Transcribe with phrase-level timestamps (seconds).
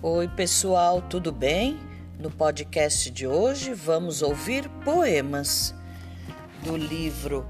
[0.00, 1.76] Oi, pessoal, tudo bem?
[2.20, 5.74] No podcast de hoje vamos ouvir poemas
[6.62, 7.44] do livro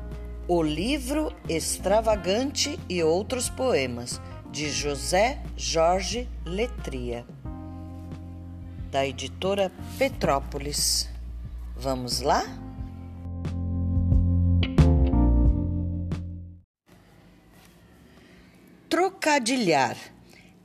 [0.48, 4.18] O Livro Extravagante e Outros Poemas,
[4.50, 7.26] de José Jorge Letria,
[8.90, 11.06] da editora Petrópolis.
[11.76, 12.44] Vamos lá?
[18.88, 19.98] Trocadilhar.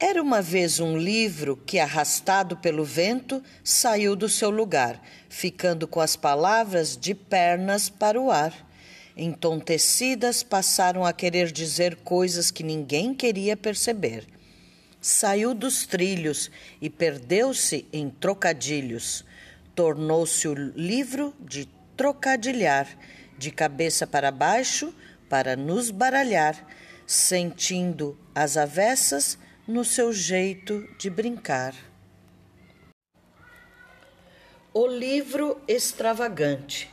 [0.05, 6.01] Era uma vez um livro que, arrastado pelo vento, saiu do seu lugar, ficando com
[6.01, 8.53] as palavras de pernas para o ar.
[9.15, 14.27] Entontecidas, passaram a querer dizer coisas que ninguém queria perceber.
[14.99, 19.23] Saiu dos trilhos e perdeu-se em trocadilhos.
[19.73, 22.89] Tornou-se o livro de trocadilhar,
[23.37, 24.93] de cabeça para baixo,
[25.29, 26.61] para nos baralhar,
[27.07, 31.73] sentindo as avessas no seu jeito de brincar.
[34.73, 36.89] O livro extravagante.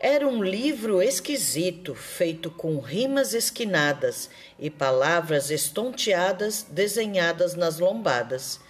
[0.00, 8.60] Era um livro esquisito, feito com rimas esquinadas e palavras estonteadas desenhadas nas lombadas.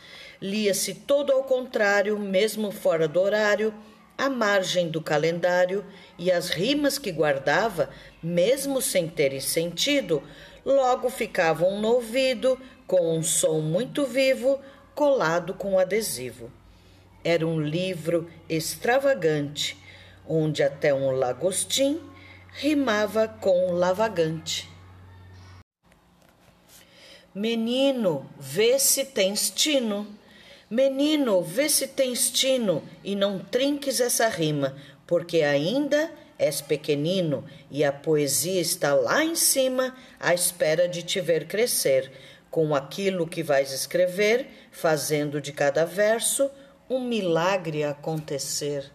[0.42, 3.72] Lia-se todo ao contrário, mesmo fora do horário,
[4.16, 5.86] à margem do calendário,
[6.18, 7.88] e as rimas que guardava,
[8.22, 10.22] mesmo sem terem sentido,
[10.64, 14.58] logo ficavam no ouvido, com um som muito vivo,
[14.94, 16.50] colado com adesivo.
[17.22, 19.76] Era um livro extravagante,
[20.26, 22.00] onde até um lagostim
[22.50, 24.68] rimava com lavagante.
[27.34, 30.06] Menino, vê se tens tino.
[30.70, 34.74] Menino, vê se tens tino e não trinques essa rima,
[35.06, 41.20] porque ainda és pequenino e a poesia está lá em cima à espera de te
[41.20, 42.10] ver crescer
[42.50, 46.50] com aquilo que vais escrever, fazendo de cada verso
[46.88, 48.90] um milagre acontecer.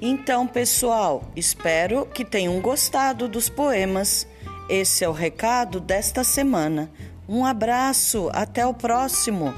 [0.00, 4.26] Então, pessoal, espero que tenham gostado dos poemas.
[4.68, 6.90] Esse é o recado desta semana.
[7.28, 9.54] Um abraço, até o próximo.